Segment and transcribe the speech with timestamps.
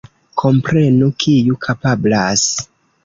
[0.43, 2.43] Komprenu kiu kapablas.